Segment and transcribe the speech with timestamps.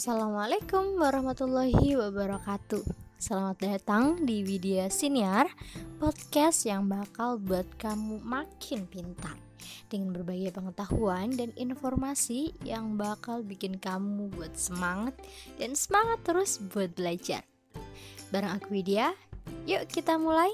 [0.00, 2.80] Assalamualaikum warahmatullahi wabarakatuh.
[3.20, 5.44] Selamat datang di Widya Siniar
[6.00, 9.36] Podcast yang bakal buat kamu makin pintar.
[9.92, 15.20] Dengan berbagai pengetahuan dan informasi yang bakal bikin kamu buat semangat
[15.60, 17.44] Dan semangat terus buat belajar.
[18.32, 19.12] Bareng aku Widya,
[19.68, 20.48] yuk kita mulai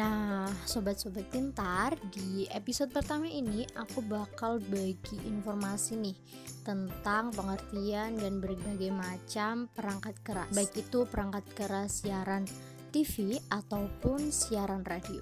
[0.00, 6.16] Nah, sobat-sobat pintar, di episode pertama ini aku bakal bagi informasi nih
[6.64, 12.48] tentang pengertian dan berbagai macam perangkat keras, baik itu perangkat keras siaran
[12.88, 15.20] TV ataupun siaran radio.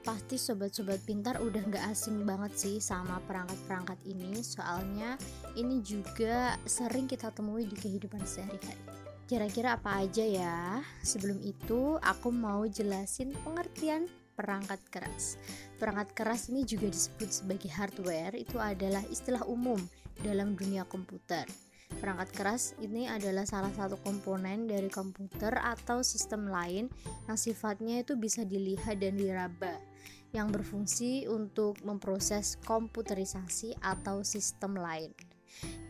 [0.00, 5.20] Pasti sobat-sobat pintar udah gak asing banget sih sama perangkat-perangkat ini, soalnya
[5.60, 8.95] ini juga sering kita temui di kehidupan sehari-hari.
[9.26, 10.78] Kira-kira apa aja ya?
[11.02, 14.06] Sebelum itu, aku mau jelasin pengertian
[14.38, 15.34] perangkat keras.
[15.82, 19.82] Perangkat keras ini juga disebut sebagai hardware, itu adalah istilah umum
[20.22, 21.42] dalam dunia komputer.
[21.98, 26.86] Perangkat keras ini adalah salah satu komponen dari komputer atau sistem lain
[27.26, 29.74] yang sifatnya itu bisa dilihat dan diraba
[30.30, 35.14] yang berfungsi untuk memproses komputerisasi atau sistem lain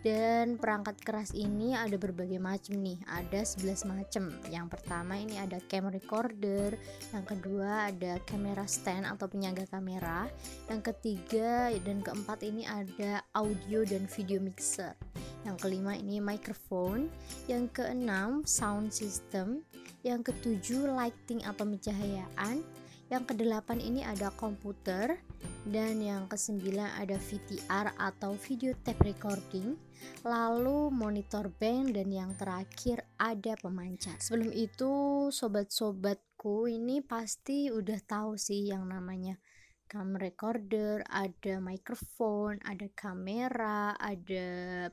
[0.06, 2.94] dan perangkat keras ini ada berbagai macam nih.
[3.10, 4.30] Ada 11 macam.
[4.46, 6.78] Yang pertama ini ada cam recorder.
[7.10, 10.30] Yang kedua ada kamera stand atau penyangga kamera.
[10.70, 14.94] Yang ketiga dan keempat ini ada audio dan video mixer.
[15.42, 17.10] Yang kelima ini microphone.
[17.50, 19.66] Yang keenam sound system.
[20.06, 22.62] Yang ketujuh lighting atau pencahayaan
[23.06, 25.18] yang kedelapan ini ada komputer.
[25.66, 29.74] Dan yang kesembilan ada VTR atau video tape recording.
[30.22, 31.94] Lalu monitor bank.
[31.94, 34.18] Dan yang terakhir ada pemancar.
[34.22, 34.92] Sebelum itu
[35.34, 39.38] sobat-sobatku ini pasti udah tahu sih yang namanya
[39.86, 44.48] cam recorder, ada microphone, ada kamera, ada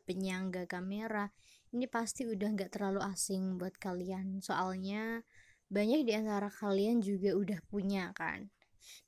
[0.05, 1.33] penyangga kamera.
[1.73, 5.25] Ini pasti udah nggak terlalu asing buat kalian, soalnya
[5.73, 8.53] banyak di antara kalian juga udah punya kan?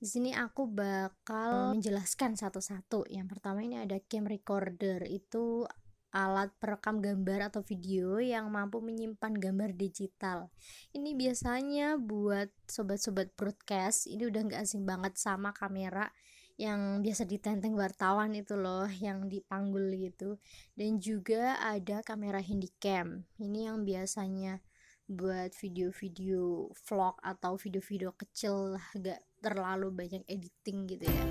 [0.02, 3.06] Di sini aku bakal menjelaskan satu-satu.
[3.08, 5.06] Yang pertama ini ada cam recorder.
[5.06, 5.70] Itu
[6.16, 10.48] alat perekam gambar atau video yang mampu menyimpan gambar digital.
[10.96, 14.08] Ini biasanya buat sobat-sobat broadcast.
[14.08, 16.08] Ini udah gak asing banget sama kamera
[16.56, 20.40] yang biasa ditenteng wartawan itu loh yang dipanggul gitu.
[20.72, 23.28] Dan juga ada kamera handycam.
[23.36, 24.64] Ini yang biasanya
[25.06, 31.26] buat video-video vlog atau video-video kecil gak terlalu banyak editing gitu ya.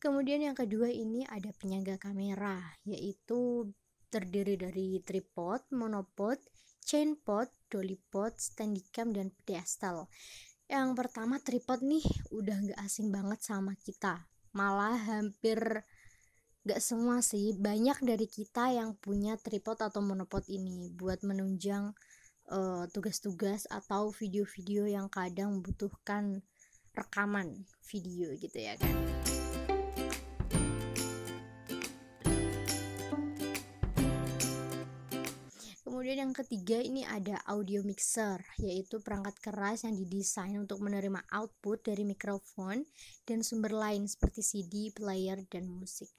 [0.00, 3.70] Kemudian yang kedua ini ada penyangga kamera yaitu
[4.10, 6.40] terdiri dari tripod, monopod,
[6.82, 10.10] chainpod, dollypod, standicam, dan pedestal.
[10.66, 12.02] Yang pertama tripod nih
[12.34, 14.26] udah gak asing banget sama kita.
[14.50, 15.86] Malah hampir
[16.70, 21.90] Gak semua sih, banyak dari kita yang punya tripod atau monopod ini buat menunjang
[22.46, 26.46] eh, tugas-tugas atau video-video yang kadang membutuhkan
[26.94, 28.94] rekaman video gitu ya kan.
[35.82, 41.82] Kemudian yang ketiga ini ada audio mixer, yaitu perangkat keras yang didesain untuk menerima output
[41.82, 42.86] dari mikrofon
[43.26, 46.14] dan sumber lain seperti CD, player, dan musik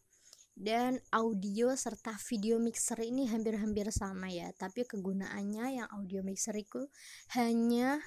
[0.61, 4.53] dan audio serta video mixer ini hampir-hampir sama ya.
[4.53, 6.85] Tapi kegunaannya yang audio mixer itu
[7.33, 7.97] hanya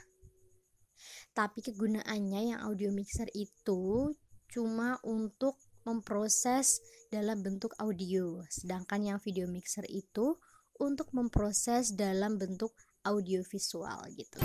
[1.35, 4.15] tapi kegunaannya yang audio mixer itu
[4.47, 6.79] cuma untuk memproses
[7.11, 8.39] dalam bentuk audio.
[8.47, 10.39] Sedangkan yang video mixer itu
[10.79, 12.71] untuk memproses dalam bentuk
[13.03, 14.39] audio visual gitu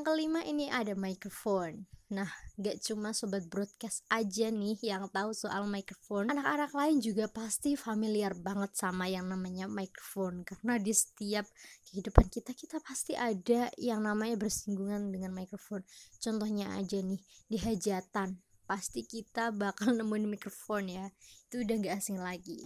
[0.00, 1.84] Yang kelima ini ada microphone.
[2.16, 2.24] Nah,
[2.56, 6.32] gak cuma sobat broadcast aja nih yang tahu soal microphone.
[6.32, 11.44] Anak-anak lain juga pasti familiar banget sama yang namanya microphone karena di setiap
[11.84, 15.84] kehidupan kita kita pasti ada yang namanya bersinggungan dengan microphone.
[16.16, 17.20] Contohnya aja nih
[17.52, 21.06] di hajatan pasti kita bakal nemuin microphone ya.
[21.52, 22.64] Itu udah gak asing lagi.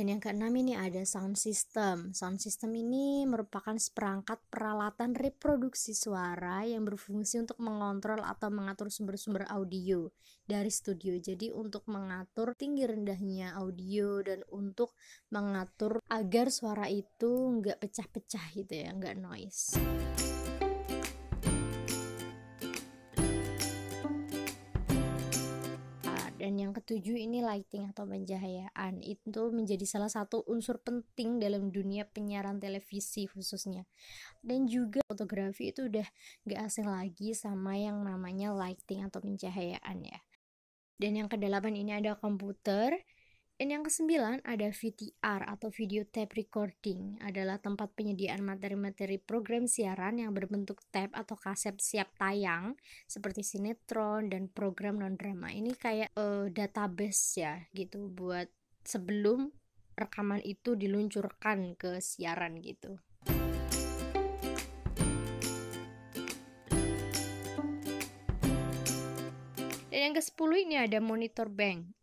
[0.00, 2.16] Dan yang keenam ini ada sound system.
[2.16, 9.44] Sound system ini merupakan seperangkat peralatan reproduksi suara yang berfungsi untuk mengontrol atau mengatur sumber-sumber
[9.52, 10.08] audio
[10.48, 11.20] dari studio.
[11.20, 14.96] Jadi untuk mengatur tinggi rendahnya audio dan untuk
[15.28, 19.76] mengatur agar suara itu nggak pecah-pecah gitu ya, nggak noise.
[26.40, 29.04] Dan yang ketujuh ini lighting atau pencahayaan.
[29.04, 33.84] Itu menjadi salah satu unsur penting dalam dunia penyiaran televisi khususnya.
[34.40, 36.08] Dan juga fotografi itu udah
[36.48, 40.24] gak asing lagi sama yang namanya lighting atau pencahayaan ya.
[40.96, 43.04] Dan yang kedelapan ini ada komputer
[43.60, 50.16] dan yang kesembilan ada VTR atau video tape recording adalah tempat penyediaan materi-materi program siaran
[50.16, 55.52] yang berbentuk tape atau kaset siap tayang seperti sinetron dan program non drama.
[55.52, 58.48] Ini kayak uh, database ya gitu buat
[58.80, 59.52] sebelum
[59.92, 62.96] rekaman itu diluncurkan ke siaran gitu.
[69.92, 71.99] Dan yang ke-10 ini ada monitor bank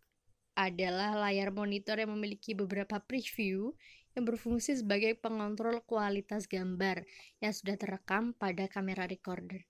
[0.57, 3.77] adalah layar monitor yang memiliki beberapa preview
[4.18, 7.06] yang berfungsi sebagai pengontrol kualitas gambar
[7.38, 9.62] yang sudah terekam pada kamera recorder.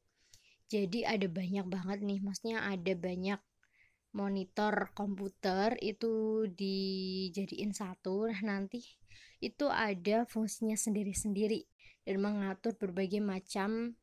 [0.71, 3.39] Jadi ada banyak banget nih, maksudnya ada banyak
[4.15, 8.31] monitor komputer itu dijadiin satu.
[8.31, 8.79] Nah, nanti
[9.43, 11.67] itu ada fungsinya sendiri-sendiri
[12.07, 13.99] dan mengatur berbagai macam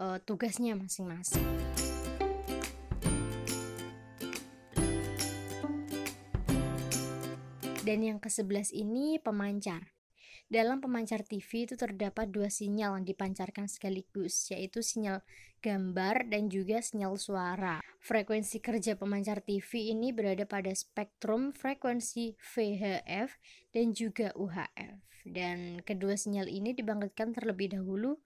[0.00, 1.67] uh, tugasnya masing-masing.
[7.88, 9.96] Dan yang ke-11 ini pemancar.
[10.44, 15.24] Dalam pemancar TV itu terdapat dua sinyal yang dipancarkan sekaligus, yaitu sinyal
[15.64, 17.80] gambar dan juga sinyal suara.
[18.04, 23.40] Frekuensi kerja pemancar TV ini berada pada spektrum frekuensi VHF
[23.72, 25.00] dan juga UHF.
[25.24, 28.20] Dan kedua sinyal ini dibangkitkan terlebih dahulu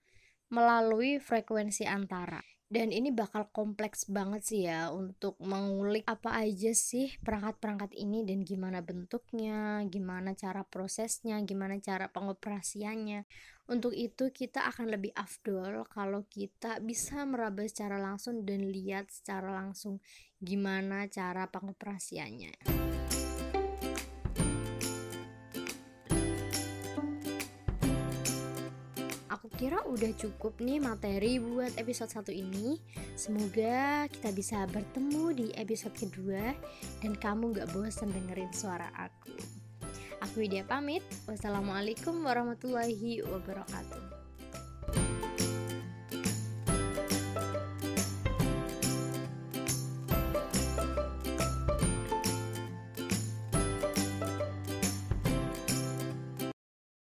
[0.50, 7.12] melalui frekuensi antara dan ini bakal kompleks banget sih ya untuk mengulik apa aja sih
[7.20, 13.28] perangkat-perangkat ini dan gimana bentuknya, gimana cara prosesnya, gimana cara pengoperasiannya.
[13.68, 19.52] Untuk itu kita akan lebih afdol kalau kita bisa meraba secara langsung dan lihat secara
[19.52, 20.00] langsung
[20.40, 22.56] gimana cara pengoperasiannya.
[29.62, 32.82] Kira udah cukup nih materi buat episode satu ini.
[33.14, 36.50] Semoga kita bisa bertemu di episode kedua
[36.98, 39.30] dan kamu gak bosan dengerin suara aku.
[40.26, 41.06] Aku Widya pamit.
[41.30, 44.21] Wassalamualaikum warahmatullahi wabarakatuh.